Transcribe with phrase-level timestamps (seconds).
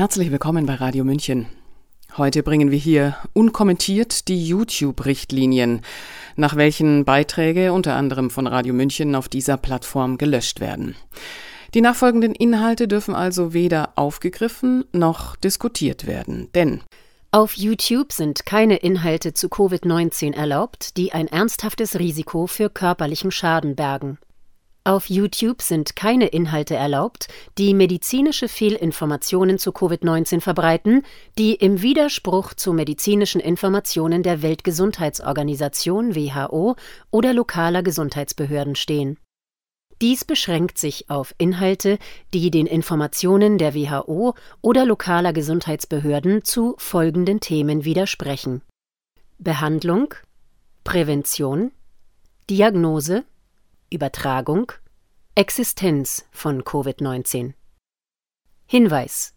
[0.00, 1.44] Herzlich willkommen bei Radio München.
[2.16, 5.82] Heute bringen wir hier unkommentiert die YouTube-Richtlinien,
[6.36, 10.96] nach welchen Beiträge unter anderem von Radio München auf dieser Plattform gelöscht werden.
[11.74, 16.80] Die nachfolgenden Inhalte dürfen also weder aufgegriffen noch diskutiert werden, denn
[17.30, 23.76] auf YouTube sind keine Inhalte zu Covid-19 erlaubt, die ein ernsthaftes Risiko für körperlichen Schaden
[23.76, 24.16] bergen.
[24.82, 31.02] Auf YouTube sind keine Inhalte erlaubt, die medizinische Fehlinformationen zu Covid-19 verbreiten,
[31.36, 36.76] die im Widerspruch zu medizinischen Informationen der Weltgesundheitsorganisation WHO
[37.10, 39.18] oder lokaler Gesundheitsbehörden stehen.
[40.00, 41.98] Dies beschränkt sich auf Inhalte,
[42.32, 48.62] die den Informationen der WHO oder lokaler Gesundheitsbehörden zu folgenden Themen widersprechen
[49.38, 50.14] Behandlung,
[50.84, 51.72] Prävention,
[52.48, 53.24] Diagnose,
[53.90, 54.72] Übertragung,
[55.34, 57.54] Existenz von Covid-19.
[58.66, 59.34] Hinweis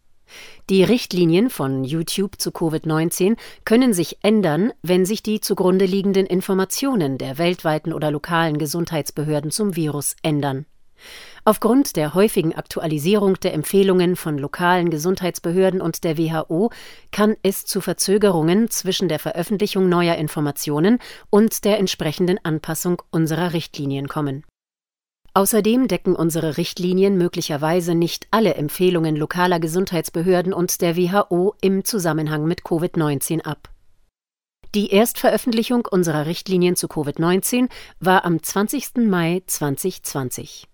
[0.69, 7.17] die Richtlinien von YouTube zu Covid-19 können sich ändern, wenn sich die zugrunde liegenden Informationen
[7.17, 10.65] der weltweiten oder lokalen Gesundheitsbehörden zum Virus ändern.
[11.43, 16.71] Aufgrund der häufigen Aktualisierung der Empfehlungen von lokalen Gesundheitsbehörden und der WHO
[17.11, 20.99] kann es zu Verzögerungen zwischen der Veröffentlichung neuer Informationen
[21.29, 24.45] und der entsprechenden Anpassung unserer Richtlinien kommen
[25.35, 32.45] Außerdem decken unsere Richtlinien möglicherweise nicht alle Empfehlungen lokaler Gesundheitsbehörden und der WHO im Zusammenhang
[32.45, 33.69] mit Covid-19 ab.
[34.75, 39.07] Die Erstveröffentlichung unserer Richtlinien zu Covid-19 war am 20.
[39.07, 40.67] Mai 2020.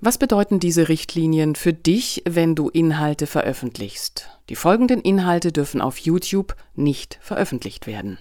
[0.00, 4.28] Was bedeuten diese Richtlinien für dich, wenn du Inhalte veröffentlichst?
[4.48, 8.18] Die folgenden Inhalte dürfen auf YouTube nicht veröffentlicht werden.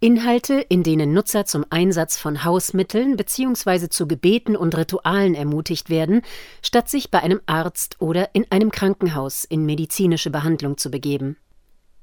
[0.00, 3.88] Inhalte, in denen Nutzer zum Einsatz von Hausmitteln bzw.
[3.88, 6.22] zu Gebeten und Ritualen ermutigt werden,
[6.62, 11.36] statt sich bei einem Arzt oder in einem Krankenhaus in medizinische Behandlung zu begeben.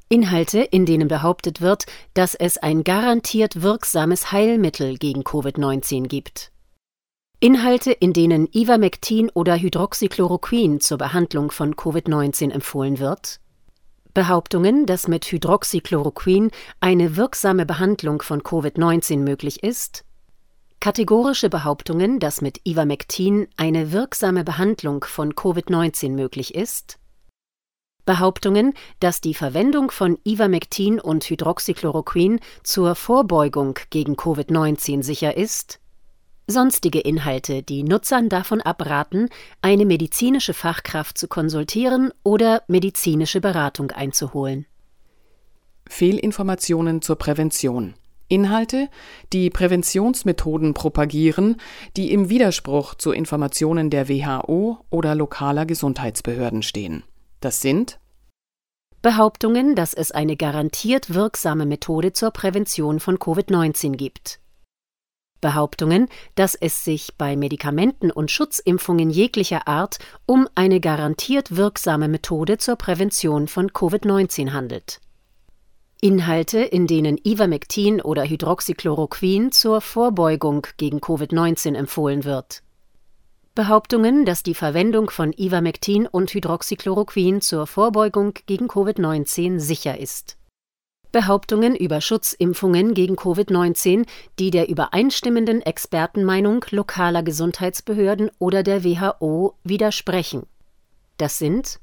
[0.10, 6.52] Inhalte, in denen behauptet wird, dass es ein garantiert wirksames Heilmittel gegen Covid-19 gibt.
[7.39, 13.39] Inhalte, in denen Ivermectin oder Hydroxychloroquin zur Behandlung von Covid-19 empfohlen wird
[14.15, 16.49] Behauptungen, dass mit Hydroxychloroquin
[16.80, 20.05] eine wirksame Behandlung von Covid-19 möglich ist,
[20.80, 26.98] kategorische Behauptungen, dass mit Ivermectin eine wirksame Behandlung von Covid-19 möglich ist,
[28.05, 35.81] Behauptungen, dass die Verwendung von Ivermectin und Hydroxychloroquin zur Vorbeugung gegen Covid-19 sicher ist,
[36.48, 39.30] Sonstige Inhalte, die Nutzern davon abraten,
[39.61, 44.67] eine medizinische Fachkraft zu konsultieren oder medizinische Beratung einzuholen.
[45.88, 47.95] Fehlinformationen zur Prävention.
[48.28, 48.89] Inhalte,
[49.34, 51.58] die Präventionsmethoden propagieren,
[51.95, 57.04] die im Widerspruch zu Informationen der WHO oder lokaler Gesundheitsbehörden stehen.
[57.39, 58.00] Das sind
[59.02, 64.39] Behauptungen, dass es eine garantiert wirksame Methode zur Prävention von Covid-19 gibt.
[65.45, 72.58] Behauptungen, dass es sich bei Medikamenten und Schutzimpfungen jeglicher Art um eine garantiert wirksame Methode
[72.58, 75.02] zur Prävention von Covid-19 handelt.
[76.02, 82.64] Inhalte, in denen Ivermectin oder Hydroxychloroquin zur Vorbeugung gegen Covid-19 empfohlen wird.
[83.54, 90.38] Behauptungen, dass die Verwendung von Ivermectin und Hydroxychloroquin zur Vorbeugung gegen Covid-19 sicher ist.
[91.15, 94.05] Behauptungen über Schutzimpfungen gegen Covid-19,
[94.37, 100.45] die der übereinstimmenden Expertenmeinung lokaler Gesundheitsbehörden oder der WHO widersprechen.
[101.17, 101.80] Das sind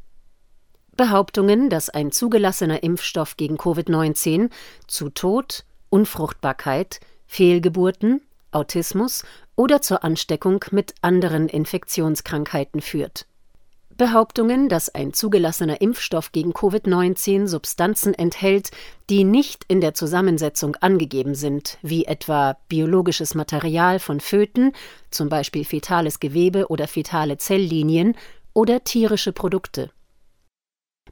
[0.98, 4.50] Behauptungen, dass ein zugelassener Impfstoff gegen Covid-19
[4.86, 9.24] zu Tod, Unfruchtbarkeit, Fehlgeburten, Autismus
[9.56, 13.24] oder zur Ansteckung mit anderen Infektionskrankheiten führt
[14.02, 18.72] Behauptungen, dass ein zugelassener Impfstoff gegen Covid-19 Substanzen enthält,
[19.08, 24.72] die nicht in der Zusammensetzung angegeben sind, wie etwa biologisches Material von Föten,
[25.12, 28.16] zum Beispiel fetales Gewebe oder fetale Zelllinien,
[28.54, 29.92] oder tierische Produkte.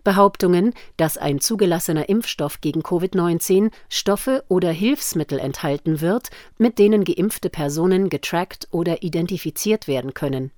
[0.02, 7.50] Behauptungen, dass ein zugelassener Impfstoff gegen Covid-19 Stoffe oder Hilfsmittel enthalten wird, mit denen geimpfte
[7.50, 10.50] Personen getrackt oder identifiziert werden können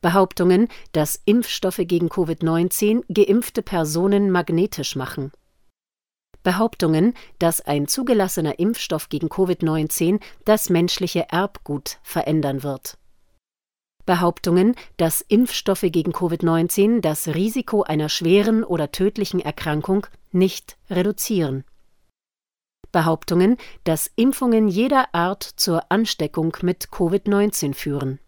[0.00, 5.32] Behauptungen, dass Impfstoffe gegen Covid-19 geimpfte Personen magnetisch machen.
[6.42, 12.96] Behauptungen, dass ein zugelassener Impfstoff gegen Covid-19 das menschliche Erbgut verändern wird.
[14.06, 21.64] Behauptungen, dass Impfstoffe gegen Covid-19 das Risiko einer schweren oder tödlichen Erkrankung nicht reduzieren.
[22.90, 28.18] Behauptungen, dass Impfungen jeder Art zur Ansteckung mit Covid-19 führen.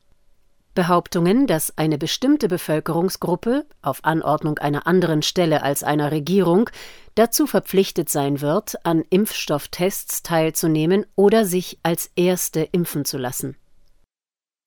[0.74, 6.70] Behauptungen, dass eine bestimmte Bevölkerungsgruppe auf Anordnung einer anderen Stelle als einer Regierung
[7.14, 13.56] dazu verpflichtet sein wird, an Impfstofftests teilzunehmen oder sich als Erste impfen zu lassen.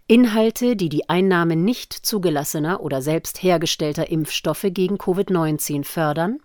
[0.07, 6.39] Inhalte, die die Einnahme nicht zugelassener oder selbst hergestellter Impfstoffe gegen Covid-19 fördern,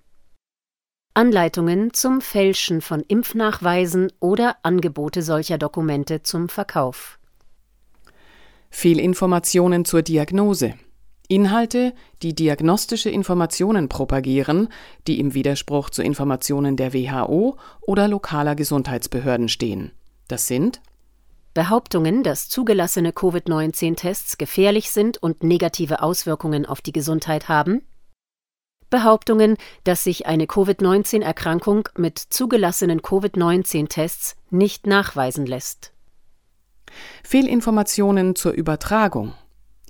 [1.12, 7.19] Anleitungen zum Fälschen von Impfnachweisen oder Angebote solcher Dokumente zum Verkauf.
[8.70, 10.74] Fehlinformationen zur Diagnose.
[11.28, 14.68] Inhalte, die diagnostische Informationen propagieren,
[15.06, 19.92] die im Widerspruch zu Informationen der WHO oder lokaler Gesundheitsbehörden stehen.
[20.26, 20.80] Das sind
[21.54, 27.82] Behauptungen, dass zugelassene Covid-19-Tests gefährlich sind und negative Auswirkungen auf die Gesundheit haben,
[28.90, 35.92] Behauptungen, dass sich eine Covid-19-Erkrankung mit zugelassenen Covid-19-Tests nicht nachweisen lässt.
[37.22, 39.34] Fehlinformationen zur Übertragung.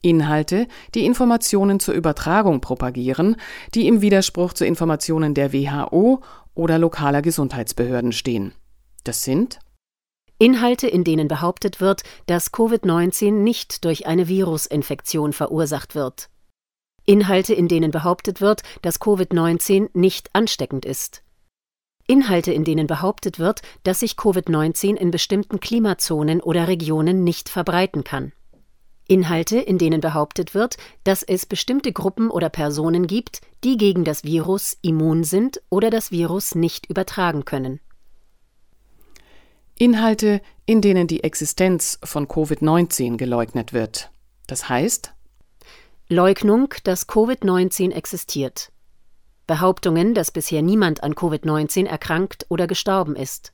[0.03, 3.37] Inhalte, die Informationen zur Übertragung propagieren,
[3.75, 6.21] die im Widerspruch zu Informationen der WHO
[6.55, 8.53] oder lokaler Gesundheitsbehörden stehen.
[9.05, 9.59] Das sind
[10.39, 16.31] Inhalte, in denen behauptet wird, dass Covid-19 nicht durch eine Virusinfektion verursacht wird.
[17.05, 21.23] Inhalte, in denen behauptet wird, dass Covid-19 nicht ansteckend ist.
[22.11, 28.03] Inhalte, in denen behauptet wird, dass sich Covid-19 in bestimmten Klimazonen oder Regionen nicht verbreiten
[28.03, 28.33] kann.
[29.07, 34.25] Inhalte, in denen behauptet wird, dass es bestimmte Gruppen oder Personen gibt, die gegen das
[34.25, 37.79] Virus immun sind oder das Virus nicht übertragen können.
[39.79, 44.11] Inhalte, in denen die Existenz von Covid-19 geleugnet wird.
[44.49, 45.15] Das heißt,
[46.09, 48.73] Leugnung, dass Covid-19 existiert.
[49.51, 53.53] Behauptungen, dass bisher niemand an Covid-19 erkrankt oder gestorben ist.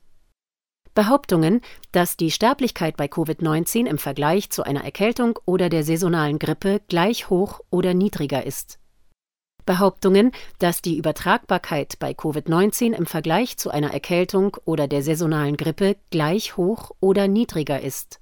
[0.93, 1.61] Behauptungen,
[1.91, 7.31] dass die Sterblichkeit bei Covid-19 im Vergleich zu einer Erkältung oder der saisonalen Grippe gleich
[7.31, 8.77] hoch oder niedriger ist.
[9.65, 15.97] Behauptungen, dass die Übertragbarkeit bei Covid-19 im Vergleich zu einer Erkältung oder der saisonalen Grippe
[16.11, 18.19] gleich hoch oder niedriger ist.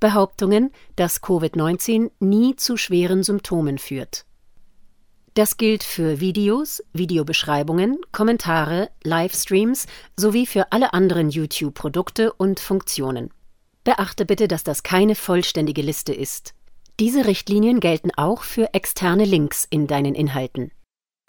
[0.00, 4.26] Behauptungen, dass Covid-19 nie zu schweren Symptomen führt.
[5.34, 13.30] Das gilt für Videos, Videobeschreibungen, Kommentare, Livestreams sowie für alle anderen YouTube-Produkte und Funktionen.
[13.82, 16.54] Beachte bitte, dass das keine vollständige Liste ist.
[17.00, 20.70] Diese Richtlinien gelten auch für externe Links in deinen Inhalten.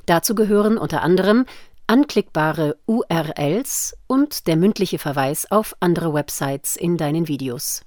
[0.06, 1.48] Dazu gehören unter anderem
[1.88, 7.82] anklickbare URLs und der mündliche Verweis auf andere Websites in deinen Videos.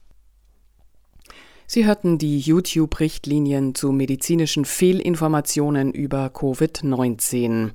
[1.70, 7.73] Sie hörten die YouTube-Richtlinien zu medizinischen Fehlinformationen über Covid-19.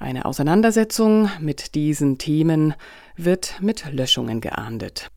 [0.00, 2.74] Eine Auseinandersetzung mit diesen Themen
[3.16, 5.12] wird mit Löschungen geahndet.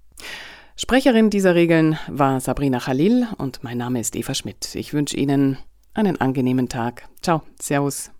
[0.75, 4.75] Sprecherin dieser Regeln war Sabrina Khalil und mein Name ist Eva Schmidt.
[4.75, 5.57] Ich wünsche Ihnen
[5.95, 7.10] einen angenehmen Tag.
[7.24, 8.12] Ciao, Servus.